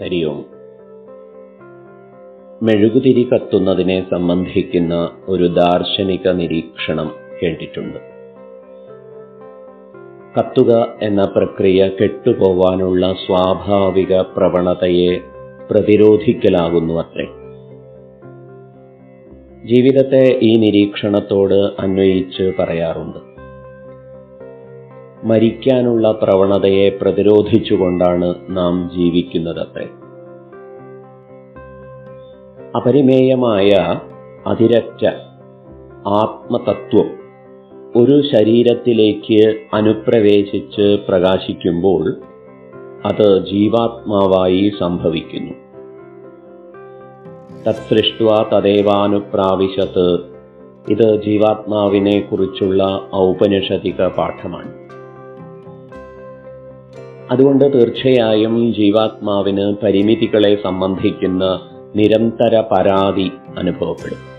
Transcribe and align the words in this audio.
ഹരി 0.00 0.24
ഓം 0.24 0.44
മെഴുകുതിരി 2.62 3.28
കത്തുന്നതിനെ 3.32 4.06
സംബന്ധിക്കുന്ന 4.10 5.10
ഒരു 5.28 5.46
ദാർശനിക 5.46 6.28
നിരീക്ഷണം 6.28 7.14
കേട്ടിട്ടുണ്ട്. 7.42 7.98
കത്തുക 10.38 10.94
എന്ന 11.02 11.22
പ്രക്രിയ 11.36 11.88
കെട്ടുപോവാനുള്ള 11.88 13.12
സ്വാഭാവിക 13.26 14.20
പ്രവണതയെ 14.20 15.20
പ്രതിരോധിക്കലാകുന്നു 15.70 16.94
അത്രേ. 16.94 17.26
ജീവിതത്തെ 19.66 20.38
ഈ 20.42 20.56
നിരീക്ഷണത്തോട് 20.56 21.54
അന്വയിച്ച് 21.54 22.52
പറയാറുണ്ട്. 22.58 23.35
മരിക്കാനുള്ള 25.26 26.12
പ്രവണതയെ 26.12 26.98
പ്രതിരോധിച്ചുകൊണ്ടാണ് 27.02 28.34
നാം 28.48 28.90
ജീവിക്കുന്നതത്രേ. 28.96 29.86
അപരിമേയമായ 32.76 33.70
അതിരറ്റ 34.46 35.06
ആത്മതത്വം 36.06 37.10
ഒരു 37.96 38.22
ശരീരത്തിലേക്ക് 38.34 39.56
അനുപ്രവേശിച്ച് 39.74 40.98
പ്രകാശിക്കുമ്പോൾ 41.08 42.14
അത് 43.04 43.46
ജീവാത്മാവായി 43.46 44.72
സംഭവിക്കുന്നു. 44.80 45.52
തത്സൃഷ്ട 47.68 48.22
തദേവാനുപ്രാവിശത്ത്. 48.54 50.18
ഇത് 50.88 51.22
ജീവാത്മാവിനെ 51.26 52.20
കുറിച്ചുള്ള 52.20 53.08
ഔപനിഷതിക 53.14 54.06
പാഠമാണ്. 54.06 54.86
അതുകൊണ്ട് 57.30 57.64
തീർച്ചയായും 57.74 58.74
ജീവാത്മാവിന് 58.74 59.76
പരിമിതികളെ 59.82 60.62
സംബന്ധിക്കുന്ന 60.62 61.60
നിരന്തര 61.96 62.60
പരാതി 62.60 63.32
അനുഭവപ്പെടും. 63.58 64.36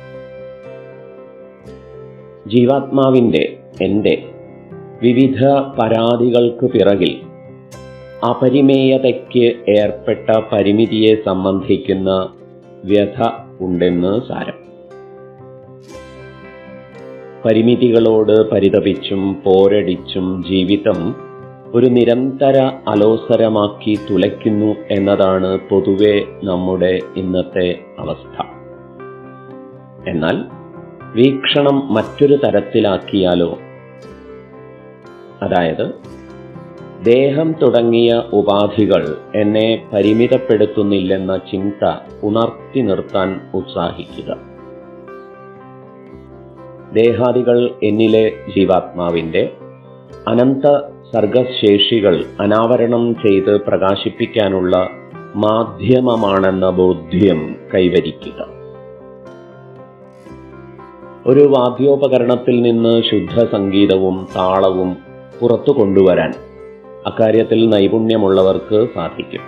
ജീവാത്മാവിന്റെ 2.47 3.59
എന്റെ 3.81 4.23
വിവിധ 5.01 5.45
പരാതികൾക്ക് 5.49 6.65
പിറകിൽ 6.65 7.21
അപരിമേയതയ്ക്ക് 8.29 9.71
ഏർപ്പെട്ട 9.79 10.39
പരിമിതിയെ 10.51 11.15
സംബന്ധിക്കുന്ന 11.25 12.33
വ്യഥ 12.85 13.29
ഉണ്ടെന്ന് 13.61 14.21
സാരം. 14.27 14.67
പരിമിതികളോട് 17.45 18.49
പരിതപിച്ചും 18.49 19.41
പോരടിച്ചും 19.45 20.45
ജീവിതം 20.49 21.26
ഒരു 21.75 21.85
നിരന്തര 21.85 22.57
അലോസരമാക്കി 22.87 23.99
തുലയ്ക്കുന്നു 24.09 24.75
എന്നതാണ് 24.91 25.59
പൊതുവെ 25.69 26.23
നമ്മുടെ 26.43 26.99
ഇന്നത്തെ 27.17 27.79
അവസ്ഥ. 27.99 28.43
എന്നാൽ 30.09 30.45
വീക്ഷണം 31.15 31.93
മറ്റൊരു 31.93 32.35
തരത്തിലാക്കിയാലോ? 32.35 33.57
അതായത് 35.41 35.93
ദേഹം 37.05 37.53
തുടങ്ങിയ 37.53 38.23
ഉപാധികൾ 38.33 39.17
എന്നെ 39.35 39.89
പരിമിതപ്പെടുത്തുന്നില്ലെന്ന 39.93 41.37
ചിന്ത 41.37 41.87
ഉണർത്തി 42.23 42.79
നിർത്താൻ 42.79 43.39
ഉത്സാഹിക്കുക. 43.53 44.37
ദേഹാദികൾ 46.93 47.71
എന്നിലെ 47.83 48.29
ജീവാത്മാവിന്റെ 48.55 49.53
അനന്ത 50.27 50.65
സർഗശേഷികൾ 51.13 52.23
അനാവരണം 52.39 53.15
ചെയ്ത് 53.15 53.61
പ്രകാശിപ്പിക്കാനുള്ള 53.61 54.89
മാധ്യമമാണെന്ന 55.35 56.69
ബോധ്യം 56.69 57.55
കൈവരിക്കുക. 57.75 58.47
ഒരു 61.25 61.39
വാദ്യോപകരണത്തിൽ 61.39 62.61
നിന്ന് 62.61 63.01
ശുദ്ധ 63.03 63.51
സംഗീതവും 63.51 64.27
താളവും 64.35 64.97
പുറത്തു 65.41 65.71
കൊണ്ടുവരാൻ 65.71 66.33
അക്കാര്യത്തിൽ 67.05 67.69
നൈപുണ്യമുള്ളവർക്ക് 67.69 68.87
സാധിക്കും. 68.95 69.41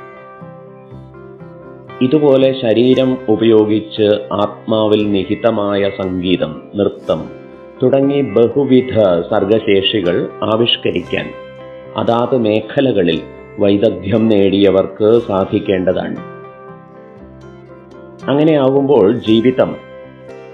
ഇതുപോലെ 2.01 2.55
ശരീരം 2.61 3.17
ഉപയോഗിച്ച് 3.29 4.07
ആത്മാവിൽ 4.33 5.11
നിഹിതമായ 5.11 5.91
സംഗീതം 6.03 6.61
നൃത്തം 6.75 7.29
തുടങ്ങി 7.83 8.21
ബഹുവിധ 8.21 8.99
സർഗശേഷികൾ 9.31 10.29
ആവിഷ്കരിക്കാൻ 10.43 11.48
അതാത് 11.99 12.37
മേഖലകളിൽ 12.37 13.21
വൈദഗ്ധ്യം 13.59 14.27
നേടിയവർക്ക് 14.27 15.19
സാധിക്കേണ്ടതാണ്. 15.27 16.15
അങ്ങനെയാകുമ്പോൾ 18.29 19.11
ജീവിതം 19.13 19.75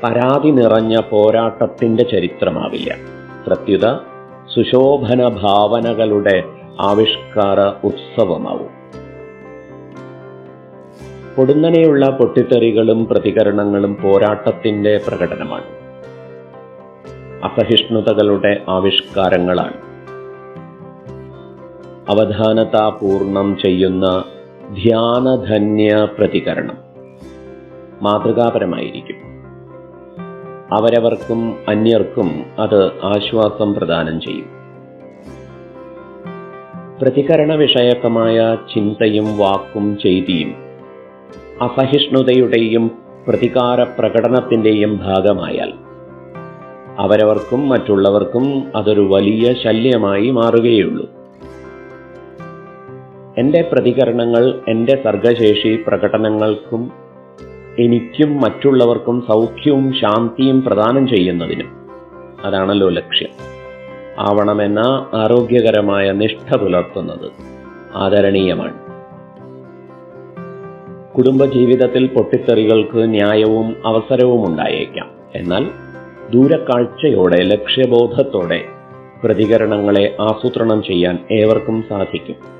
പരാതി 0.03 0.47
നിറഞ്ഞ 0.47 0.99
പോരാട്ടത്തിന്റെ 1.09 2.03
ചരിത്രമാവില്ല. 2.03 2.95
പ്രത്യുത 3.47 3.95
സുശോഭന 4.55 5.27
ഭാവനകളുടെ 5.27 6.43
ആവിഷ്കാര 6.81 7.87
ഉത്സവമാവും. 7.87 8.69
പൊടുന്നനെയുള്ള 11.35 12.09
പൊട്ടിത്തെറികളും 12.09 13.05
പ്രതികരണങ്ങളും 13.05 13.97
പോരാട്ടത്തിന്റെ 14.01 14.99
പ്രകടനമാണ്. 15.07 15.65
അസഹിഷ്ണുതകളുടെ 17.45 18.61
ആവിഷ്കാരങ്ങളാണ്. 18.69 19.84
അവധാനതാപൂർണം 22.09 23.57
ചെയ്യുന്ന 23.65 24.23
ധ്യാനധന്യ 24.83 26.07
പ്രതികരണം. 26.17 26.77
മാതൃകാപരമായിരിക്കും. 28.01 29.15
അവരവർക്കും 30.77 31.55
അന്യർക്കും 31.67 32.45
അത് 32.59 32.85
ആശ്വാസം 32.85 33.73
പ്രദാനം 33.73 34.21
ചെയ്യും. 34.21 34.55
പ്രതികരണ 37.01 37.53
വിഷയകമായ 37.53 38.57
ചിന്തയും 38.75 39.37
വാക്കും 39.37 39.97
ചെയ്തിയും 40.03 40.55
അസഹിഷ്ണുതയുടെയും 41.61 42.91
പ്രതികാര 43.27 43.83
പ്രകടനത്തിന്റെയും 43.83 44.97
ഭാഗമായാൽ 44.97 45.73
അവരവർക്കും 46.99 47.69
മറ്റുള്ളവർക്കും 47.69 48.71
അതൊരു 48.75 49.01
വലിയ 49.01 49.53
ശല്യമായി 49.53 50.29
മാറുകയുള്ളൂ 50.29 51.14
എന്റെ 53.37 53.69
പ്രതികരണങ്ങൾ 53.73 54.61
എന്റെ 54.67 55.01
സർഗശേഷി 55.03 55.83
പ്രകടനങ്ങൾക്കും 55.87 56.91
എനിക്കും 57.79 58.41
മറ്റുള്ളവർക്കും 58.41 59.21
സൗഖ്യവും 59.21 59.93
ശാന്തിയും 59.93 60.61
പ്രദാനം 60.61 61.07
ചെയ്യുന്നതിനും. 61.07 61.69
അതാണല്ലോ 62.45 62.89
ലക്ഷ്യം. 62.89 63.29
ആവണമെന്ന 64.19 64.79
ആരോഗ്യകരമായ 65.13 66.11
നിഷ്ഠ 66.11 66.55
പുലർത്തുന്നത് 66.55 67.31
ആദരണീയമാണ്. 67.95 68.85
കുടുംബജീവിതത്തിൽ 71.17 72.07
പൊട്ടിത്തെറികൾക്ക് 72.07 72.97
ന്യായവും 72.97 73.75
അവസരവും 73.85 74.47
ഉണ്ടായേക്കാം. 74.47 75.09
എന്നാൽ 75.35 75.67
ദൂരക്കാഴ്ചയോടെ 76.33 77.35
ലക്ഷ്യബോധത്തോടെ 77.35 78.65
പ്രതികരണങ്ങളെ 79.23 80.15
ആസൂത്രണം 80.21 80.83
ചെയ്യാൻ 80.83 81.19
ഏവർക്കും 81.31 81.83
സാധിക്കും. 81.89 82.55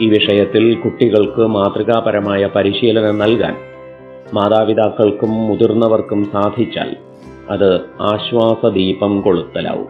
ഈ 0.00 0.08
വിഷയത്തിൽ 0.08 0.74
കുട്ടികൾക്ക് 0.74 1.46
മാതൃകാപരമായ 1.46 2.48
പരിശീലനം 2.56 3.18
നൽകാൻ 3.18 3.56
മാതാപിതാക്കൾക്കും 4.34 5.30
മുതിർന്നവർക്കും 5.30 6.24
സാധിച്ചാൽ 6.32 6.96
അത് 7.50 7.80
ആശ്വാസദീപം 8.00 9.20
കൊളുത്തലാവും. 9.20 9.88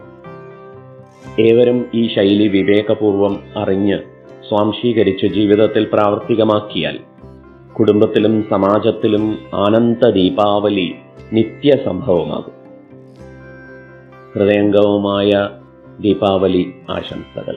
ഏവരും 1.39 1.85
ഈ 1.93 2.15
ശൈലി 2.15 2.47
വിവേകപൂർവം 2.47 3.39
അറിഞ്ഞ് 3.57 3.97
സ്വാംശീകരിച്ച് 4.49 5.27
ജീവിതത്തിൽ 5.27 5.87
പ്രാവർത്തികമാക്കിയാൽ 5.93 6.99
കുടുംബത്തിലും 7.79 8.45
സമാജത്തിലും 8.49 9.37
ആനന്ദ 9.53 10.09
ദീപാവലി 10.09 10.95
നിത്യസംഭവമാകും. 11.33 12.53
ഹൃദയംഗവുമായ 14.33 15.49
ദീപാവലി 15.99 16.73
ആശംസകൾ. 16.89 17.55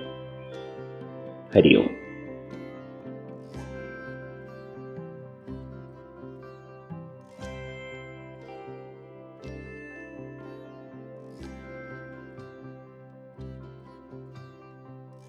ഹരി 1.54 1.76
ഓം 1.76 2.03